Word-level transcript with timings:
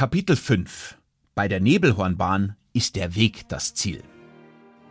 Kapitel 0.00 0.34
5 0.34 0.96
Bei 1.34 1.46
der 1.46 1.60
Nebelhornbahn 1.60 2.56
ist 2.72 2.96
der 2.96 3.14
Weg 3.16 3.46
das 3.50 3.74
Ziel. 3.74 4.02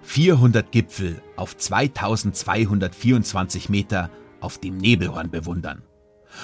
400 0.03 0.71
Gipfel 0.71 1.23
auf 1.35 1.57
2224 1.57 3.69
Meter 3.69 4.11
auf 4.39 4.59
dem 4.59 4.77
Nebelhorn 4.77 5.31
bewundern. 5.31 5.81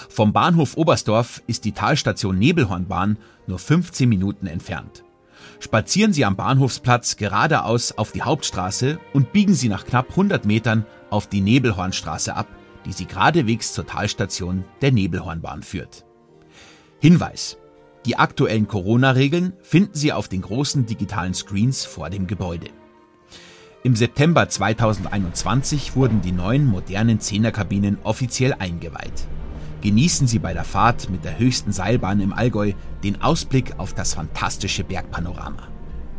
Vom 0.10 0.34
Bahnhof 0.34 0.78
Oberstdorf 0.78 1.44
ist 1.46 1.64
die 1.64 1.74
Talstation 1.74 2.40
Nebelhornbahn 2.40 3.20
nur 3.46 3.60
15 3.60 4.10
Minuten 4.10 4.48
entfernt. 4.48 5.04
Spazieren 5.60 6.12
Sie 6.12 6.26
am 6.26 6.36
Bahnhofsplatz 6.36 7.18
geradeaus 7.18 7.92
auf 7.92 8.14
die 8.14 8.24
Hauptstraße 8.24 8.98
und 9.14 9.32
biegen 9.32 9.54
Sie 9.54 9.70
nach 9.70 9.86
knapp 9.86 10.10
100 10.10 10.46
Metern 10.46 10.88
auf 11.12 11.28
die 11.28 11.42
Nebelhornstraße 11.42 12.36
ab, 12.36 12.48
die 12.88 12.94
Sie 12.94 13.06
geradewegs 13.06 13.74
zur 13.74 13.86
Talstation 13.86 14.66
der 14.82 14.92
Nebelhornbahn 14.92 15.62
führt. 15.62 16.04
Hinweis. 17.00 17.60
Die 18.06 18.18
aktuellen 18.18 18.68
Corona-Regeln 18.68 19.54
finden 19.64 19.96
Sie 19.96 20.14
auf 20.14 20.28
den 20.28 20.42
großen 20.42 20.86
digitalen 20.86 21.34
Screens 21.34 21.86
vor 21.86 22.12
dem 22.12 22.28
Gebäude. 22.28 22.68
Im 23.84 23.96
September 23.96 24.48
2021 24.48 25.96
wurden 25.96 26.22
die 26.22 26.32
neuen 26.32 26.68
modernen 26.68 27.20
Zehnerkabinen 27.20 27.98
offiziell 28.04 28.54
eingeweiht. 28.54 29.28
Genießen 29.82 30.28
Sie 30.28 30.40
bei 30.40 30.54
der 30.54 30.64
Fahrt 30.64 31.10
mit 31.10 31.24
der 31.26 31.40
höchsten 31.40 31.72
Seilbahn 31.72 32.20
im 32.20 32.32
Allgäu 32.32 32.74
den 33.04 33.22
Ausblick 33.24 33.80
auf 33.80 33.94
das 33.94 34.14
fantastische 34.14 34.84
Bergpanorama. 34.84 35.68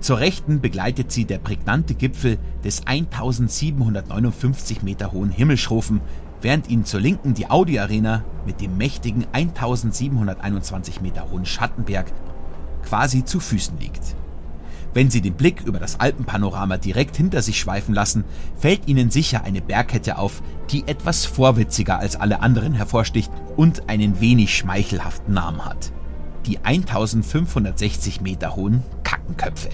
Zur 0.01 0.19
Rechten 0.21 0.61
begleitet 0.61 1.11
sie 1.11 1.25
der 1.25 1.39
prägnante 1.39 1.95
Gipfel 1.95 2.39
des 2.63 2.87
1759 2.87 4.83
Meter 4.83 5.13
hohen 5.13 5.30
Himmelschrofen, 5.30 6.01
während 6.43 6.69
ihnen 6.69 6.85
zur 6.85 7.01
Linken 7.01 7.35
die 7.35 7.51
Audi 7.51 7.79
Arena 7.79 8.25
mit 8.45 8.61
dem 8.61 8.77
mächtigen 8.77 9.27
1721 9.33 11.01
Meter 11.01 11.31
hohen 11.31 11.47
Schattenberg 11.47 12.13
quasi 12.85 13.25
zu 13.25 13.41
Füßen 13.41 13.79
liegt. 13.79 14.16
Wenn 14.95 15.10
Sie 15.10 15.21
den 15.21 15.35
Blick 15.35 15.60
über 15.60 15.79
das 15.79 16.01
Alpenpanorama 16.01 16.79
direkt 16.79 17.16
hinter 17.16 17.43
sich 17.43 17.60
schweifen 17.60 17.95
lassen, 17.95 18.25
fällt 18.57 18.88
Ihnen 18.88 19.10
sicher 19.10 19.45
eine 19.45 19.60
Bergkette 19.60 20.16
auf, 20.16 20.43
die 20.71 20.88
etwas 20.88 21.27
vorwitziger 21.27 21.99
als 21.99 22.16
alle 22.16 22.41
anderen 22.41 22.73
hervorsticht 22.73 23.30
und 23.57 23.91
einen 23.91 24.21
wenig 24.21 24.57
schmeichelhaften 24.57 25.35
Namen 25.35 25.66
hat. 25.66 25.93
Die 26.47 26.65
1560 26.65 28.23
Meter 28.23 28.57
hohen 28.57 28.82
Kackenköpfe. 29.05 29.69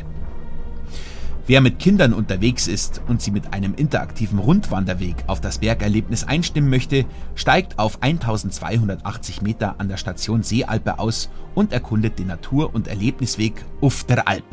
Wer 1.44 1.60
mit 1.60 1.80
Kindern 1.80 2.12
unterwegs 2.12 2.68
ist 2.68 3.02
und 3.08 3.20
sie 3.20 3.32
mit 3.32 3.52
einem 3.52 3.74
interaktiven 3.74 4.38
Rundwanderweg 4.38 5.16
auf 5.26 5.40
das 5.40 5.58
Bergerlebnis 5.58 6.22
einstimmen 6.22 6.70
möchte, 6.70 7.04
steigt 7.34 7.80
auf 7.80 8.00
1280 8.00 9.42
Meter 9.42 9.74
an 9.78 9.88
der 9.88 9.96
Station 9.96 10.44
Seealpe 10.44 11.00
aus 11.00 11.30
und 11.56 11.72
erkundet 11.72 12.20
den 12.20 12.28
Natur- 12.28 12.72
und 12.72 12.86
Erlebnisweg 12.86 13.64
Uff 13.80 14.04
der 14.04 14.28
Alp. 14.28 14.44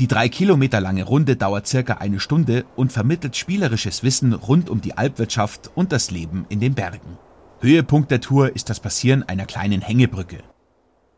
Die 0.00 0.08
drei 0.08 0.28
Kilometer 0.28 0.80
lange 0.80 1.04
Runde 1.04 1.36
dauert 1.36 1.68
circa 1.68 1.94
eine 1.94 2.18
Stunde 2.18 2.64
und 2.74 2.92
vermittelt 2.92 3.36
spielerisches 3.36 4.02
Wissen 4.02 4.32
rund 4.32 4.70
um 4.70 4.80
die 4.80 4.96
Alpwirtschaft 4.96 5.70
und 5.76 5.92
das 5.92 6.10
Leben 6.10 6.44
in 6.48 6.58
den 6.58 6.74
Bergen. 6.74 7.18
Höhepunkt 7.60 8.10
der 8.10 8.20
Tour 8.20 8.54
ist 8.54 8.68
das 8.68 8.80
Passieren 8.80 9.22
einer 9.22 9.46
kleinen 9.46 9.80
Hängebrücke. 9.80 10.38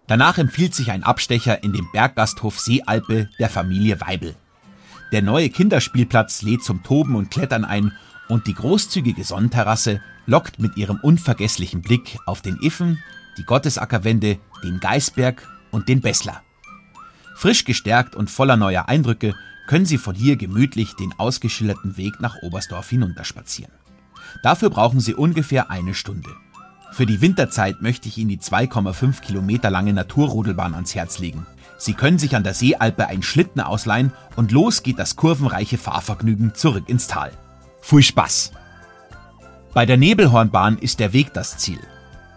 Danach 0.07 0.39
empfiehlt 0.39 0.75
sich 0.75 0.91
ein 0.91 1.03
Abstecher 1.03 1.63
in 1.63 1.73
den 1.73 1.87
Berggasthof 1.93 2.59
Seealpe 2.59 3.31
der 3.39 3.49
Familie 3.49 4.01
Weibel. 4.01 4.35
Der 5.13 5.23
neue 5.23 5.51
Kinderspielplatz 5.51 6.43
lädt 6.43 6.63
zum 6.63 6.83
Toben 6.83 7.17
und 7.17 7.31
Klettern 7.31 7.65
ein 7.65 7.93
und 8.29 8.47
die 8.47 8.55
großzügige 8.55 9.25
Sonnenterrasse 9.25 10.01
lockt 10.27 10.61
mit 10.61 10.77
ihrem 10.77 11.01
unvergesslichen 11.03 11.83
Blick 11.83 12.19
auf 12.27 12.43
den 12.43 12.59
Iffen, 12.59 13.03
die 13.37 13.45
Gottesackerwände, 13.45 14.39
den 14.63 14.79
Geisberg 14.79 15.49
und 15.73 15.89
den 15.89 16.01
Bessler. 16.01 16.43
Frisch 17.35 17.65
gestärkt 17.65 18.15
und 18.15 18.31
voller 18.31 18.57
neuer 18.57 18.89
Eindrücke 18.89 19.35
können 19.67 19.87
Sie 19.87 19.99
von 19.99 20.15
hier 20.15 20.37
gemütlich 20.37 20.95
den 20.95 21.13
ausgeschilderten 21.19 21.97
Weg 21.97 22.21
nach 22.21 22.37
Oberstdorf 22.43 22.91
hinunterspazieren. 22.91 23.73
Dafür 24.43 24.71
brauchen 24.71 25.01
Sie 25.01 25.15
ungefähr 25.15 25.71
eine 25.71 25.95
Stunde. 25.95 26.31
Für 26.93 27.07
die 27.07 27.21
Winterzeit 27.21 27.83
möchte 27.83 28.09
ich 28.09 28.19
Ihnen 28.19 28.31
die 28.31 28.39
2,5 28.39 29.21
Kilometer 29.21 29.71
lange 29.71 29.93
Naturrodelbahn 29.93 30.75
ans 30.75 30.95
Herz 30.95 31.19
legen. 31.19 31.47
Sie 31.81 31.95
können 31.95 32.19
sich 32.19 32.37
an 32.37 32.45
der 32.45 32.53
Seealpe 32.53 33.07
einen 33.07 33.23
Schlitten 33.23 33.63
ausleihen 33.63 34.13
und 34.37 34.53
los 34.53 34.83
geht 34.83 34.99
das 34.99 35.17
kurvenreiche 35.17 35.79
Fahrvergnügen 35.79 36.55
zurück 36.55 36.91
ins 36.91 37.07
Tal. 37.07 37.33
Viel 37.81 38.03
Spaß! 38.03 38.53
Bei 39.73 39.87
der 39.87 39.97
Nebelhornbahn 39.97 40.77
ist 40.77 41.01
der 41.01 41.15
Weg 41.15 41.33
das 41.33 41.57
Ziel. 41.57 41.81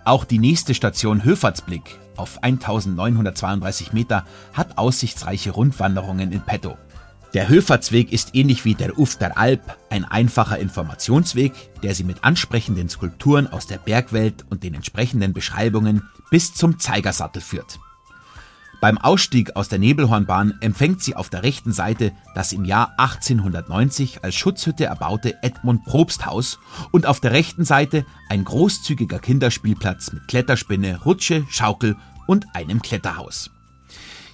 Auch 0.06 0.24
die 0.24 0.40
nächste 0.40 0.74
Station 0.74 1.26
Höfertsblick 1.26 2.00
auf 2.16 2.42
1932 2.42 3.92
Meter 3.92 4.26
hat 4.54 4.78
aussichtsreiche 4.78 5.52
Rundwanderungen 5.52 6.32
in 6.32 6.42
petto. 6.42 6.78
Der 7.34 7.50
Höfertsweg 7.50 8.14
ist 8.14 8.36
ähnlich 8.36 8.64
wie 8.64 8.76
der 8.76 8.98
Uf 8.98 9.18
der 9.18 9.38
Alp 9.38 9.78
ein 9.90 10.06
einfacher 10.06 10.58
Informationsweg, 10.58 11.52
der 11.82 11.96
Sie 11.96 12.06
mit 12.06 12.24
ansprechenden 12.24 12.88
Skulpturen 12.88 13.48
aus 13.48 13.68
der 13.68 13.80
Bergwelt 13.80 14.46
und 14.50 14.64
den 14.64 14.76
entsprechenden 14.76 15.34
Beschreibungen 15.34 16.04
bis 16.30 16.54
zum 16.54 16.80
Zeigersattel 16.80 17.42
führt. 17.42 17.80
Beim 18.84 18.98
Ausstieg 18.98 19.56
aus 19.56 19.70
der 19.70 19.80
Nebelhornbahn 19.80 20.56
empfängt 20.60 21.02
sie 21.02 21.16
auf 21.16 21.30
der 21.30 21.44
rechten 21.44 21.72
Seite 21.72 22.12
das 22.36 22.52
im 22.52 22.66
Jahr 22.66 22.94
1890 22.98 24.26
als 24.26 24.36
Schutzhütte 24.36 24.84
erbaute 24.84 25.42
Edmund 25.42 25.86
Probsthaus 25.86 26.60
und 26.92 27.06
auf 27.06 27.22
der 27.22 27.32
rechten 27.32 27.64
Seite 27.64 28.06
ein 28.28 28.44
großzügiger 28.44 29.20
Kinderspielplatz 29.20 30.12
mit 30.12 30.28
Kletterspinne, 30.28 31.00
Rutsche, 31.06 31.46
Schaukel 31.50 31.96
und 32.28 32.46
einem 32.54 32.82
Kletterhaus. 32.82 33.52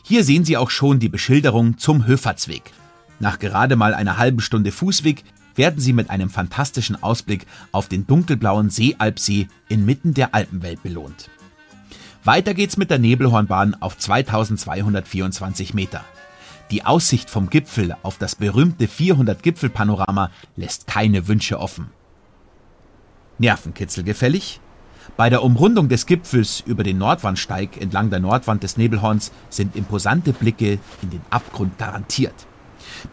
Hier 0.03 0.23
sehen 0.23 0.45
Sie 0.45 0.57
auch 0.57 0.71
schon 0.71 0.97
die 0.97 1.09
Beschilderung 1.09 1.77
zum 1.77 2.07
Höfertsweg. 2.07 2.71
Nach 3.19 3.37
gerade 3.37 3.75
mal 3.75 3.93
einer 3.93 4.17
halben 4.17 4.41
Stunde 4.41 4.71
Fußweg 4.71 5.25
werden 5.53 5.79
Sie 5.79 5.93
mit 5.93 6.09
einem 6.09 6.31
fantastischen 6.31 7.03
Ausblick 7.03 7.45
auf 7.71 7.87
den 7.87 8.07
dunkelblauen 8.07 8.71
Seealpsee 8.71 9.47
inmitten 9.67 10.15
der 10.15 10.33
Alpenwelt 10.33 10.81
belohnt. 10.81 11.29
Weiter 12.25 12.53
geht's 12.53 12.75
mit 12.75 12.89
der 12.89 12.99
Nebelhornbahn 12.99 13.77
auf 13.79 13.97
2224 13.97 15.73
Meter. 15.73 16.03
Die 16.69 16.85
Aussicht 16.85 17.29
vom 17.29 17.49
Gipfel 17.49 17.95
auf 18.03 18.17
das 18.17 18.35
berühmte 18.35 18.89
400 18.89 19.41
Gipfelpanorama 19.41 20.29
lässt 20.57 20.85
keine 20.85 21.29
Wünsche 21.29 21.59
offen. 21.59 21.89
Nervenkitzel 23.37 24.03
gefällig? 24.03 24.59
Bei 25.15 25.29
der 25.29 25.43
Umrundung 25.43 25.87
des 25.87 26.05
Gipfels 26.05 26.61
über 26.65 26.83
den 26.83 26.97
Nordwandsteig 26.97 27.81
entlang 27.81 28.09
der 28.09 28.19
Nordwand 28.19 28.63
des 28.63 28.75
Nebelhorns 28.75 29.31
sind 29.49 29.77
imposante 29.77 30.33
Blicke 30.33 30.77
in 31.01 31.09
den 31.09 31.21
Abgrund 31.29 31.77
garantiert. 31.77 32.35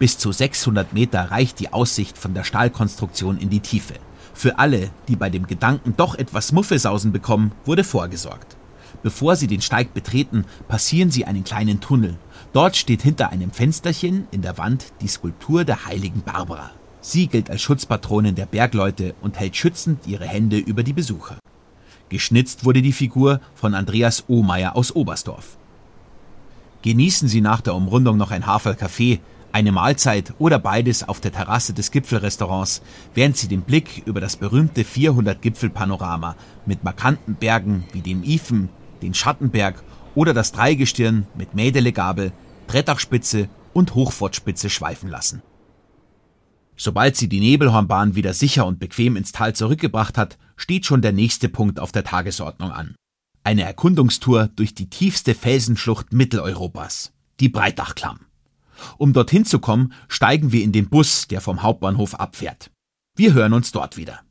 Bis 0.01 0.19
zu 0.19 0.33
600 0.33 0.93
Meter 0.93 1.31
reicht 1.31 1.61
die 1.61 1.73
Aussicht 1.73 2.19
von 2.19 2.35
der 2.35 2.43
Stahlkonstruktion 2.43 3.39
in 3.39 3.51
die 3.51 3.61
Tiefe. 3.61 3.95
Für 4.35 4.59
alle, 4.59 4.91
die 5.07 5.17
bei 5.17 5.31
dem 5.31 5.47
Gedanken 5.47 5.95
doch 5.97 6.17
etwas 6.17 6.51
Muffesausen 6.51 7.13
bekommen, 7.13 7.53
wurde 7.65 7.85
vorgesorgt. 7.85 8.56
Bevor 9.03 9.37
Sie 9.37 9.47
den 9.47 9.63
Steig 9.63 9.95
betreten, 9.95 10.45
passieren 10.69 11.11
Sie 11.11 11.25
einen 11.25 11.45
kleinen 11.45 11.81
Tunnel. 11.81 12.17
Dort 12.53 12.77
steht 12.77 13.03
hinter 13.03 13.31
einem 13.31 13.51
Fensterchen 13.51 14.27
in 14.31 14.43
der 14.43 14.59
Wand 14.59 14.93
die 15.01 15.09
Skulptur 15.09 15.65
der 15.65 15.87
heiligen 15.87 16.23
Barbara. 16.23 16.71
Sie 17.01 17.29
gilt 17.29 17.51
als 17.51 17.63
Schutzpatronin 17.63 18.35
der 18.35 18.47
Bergleute 18.47 19.15
und 19.21 19.39
hält 19.39 19.57
schützend 19.57 20.07
ihre 20.07 20.27
Hände 20.27 20.59
über 20.59 20.83
die 20.83 20.93
Besucher. 20.93 21.39
Geschnitzt 22.09 22.65
wurde 22.65 22.83
die 22.83 22.93
Figur 22.93 23.41
von 23.55 23.75
Andreas 23.75 24.25
Ohmeier 24.29 24.77
aus 24.77 24.95
Oberstdorf. 24.95 25.57
Genießen 26.83 27.29
Sie 27.29 27.41
nach 27.41 27.61
der 27.61 27.75
Umrundung 27.75 28.17
noch 28.17 28.31
ein 28.31 28.47
Haferl-Kaffee, 28.47 29.21
eine 29.53 29.73
Mahlzeit 29.73 30.35
oder 30.39 30.59
beides 30.59 31.09
auf 31.09 31.21
der 31.21 31.33
Terrasse 31.33 31.73
des 31.73 31.91
Gipfelrestaurants, 31.91 32.83
während 33.15 33.37
Sie 33.37 33.49
den 33.49 33.63
Blick 33.63 34.03
über 34.07 34.21
das 34.21 34.37
berühmte 34.37 34.85
400 34.85 35.41
Gipfelpanorama 35.41 36.37
mit 36.67 36.85
markanten 36.85 37.35
Bergen 37.37 37.85
wie 37.93 38.03
dem 38.03 38.23
Ifen, 38.23 38.69
den 39.03 39.15
Schattenberg 39.15 39.83
oder 40.15 40.35
das 40.35 40.53
Dreigestirn 40.53 41.27
mit 41.37 41.55
Mädelegabel, 41.55 42.33
Trettachspitze 42.67 43.49
und 43.73 43.95
Hochfortspitze 43.95 44.71
schweifen 44.71 45.09
lassen. 45.09 45.43
Sobald 46.77 47.17
sie 47.17 47.29
die 47.29 47.41
Nebelhornbahn 47.41 48.15
wieder 48.15 48.35
sicher 48.35 48.67
und 48.67 48.79
bequem 48.79 49.17
ins 49.17 49.33
Tal 49.33 49.55
zurückgebracht 49.55 50.19
hat, 50.19 50.37
steht 50.57 50.85
schon 50.85 51.01
der 51.01 51.13
nächste 51.13 51.49
Punkt 51.49 51.81
auf 51.81 51.93
der 51.93 52.05
Tagesordnung 52.05 52.71
an. 52.71 52.95
Eine 53.45 53.63
Erkundungstour 53.63 54.49
durch 54.49 54.75
die 54.75 54.91
tiefste 54.91 55.35
Felsenschlucht 55.35 56.13
Mitteleuropas, 56.13 57.13
die 57.41 57.49
Breitachklamm. 57.49 58.26
Um 58.99 59.13
dorthin 59.13 59.45
zu 59.45 59.59
kommen, 59.59 59.93
steigen 60.09 60.53
wir 60.53 60.63
in 60.63 60.73
den 60.73 60.89
Bus, 60.89 61.29
der 61.29 61.41
vom 61.41 61.63
Hauptbahnhof 61.63 62.15
abfährt. 62.15 62.71
Wir 63.17 63.33
hören 63.33 63.53
uns 63.53 63.73
dort 63.73 63.97
wieder. 63.97 64.26